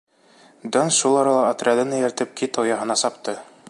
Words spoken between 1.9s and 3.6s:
эйәртеп Кит Ояһына сапты.